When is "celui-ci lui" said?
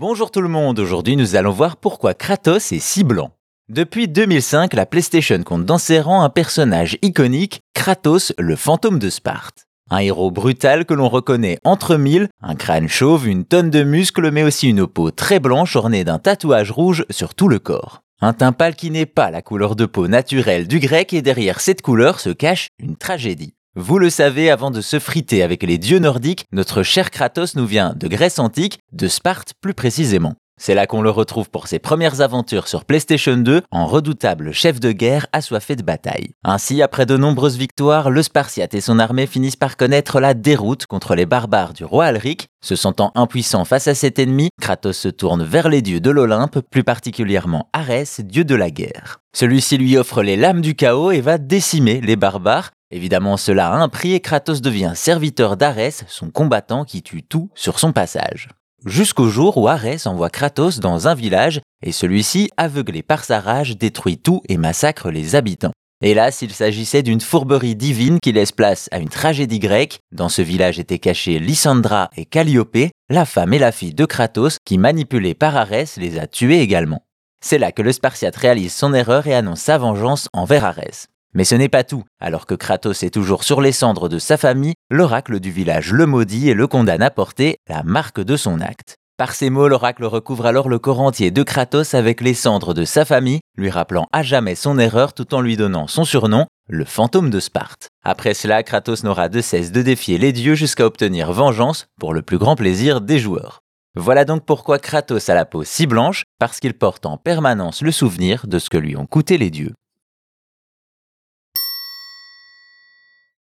49.36-49.96